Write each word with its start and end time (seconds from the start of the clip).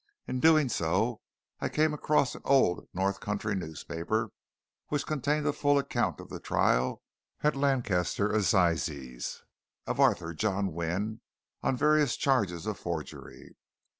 In 0.25 0.39
doing 0.39 0.67
so 0.67 1.21
I 1.59 1.69
came 1.69 1.93
across 1.93 2.33
an 2.33 2.41
old 2.43 2.87
North 2.91 3.19
country 3.19 3.53
newspaper 3.53 4.31
which 4.87 5.05
contained 5.05 5.45
a 5.45 5.53
full 5.53 5.77
account 5.77 6.19
of 6.19 6.29
the 6.29 6.39
trial 6.39 7.03
at 7.41 7.55
Lancaster 7.55 8.31
Assizes 8.31 9.43
of 9.85 9.99
Arthur 9.99 10.33
John 10.33 10.73
Wynne 10.73 11.21
on 11.61 11.77
various 11.77 12.15
charges 12.17 12.65
of 12.65 12.79
forgery. 12.79 13.55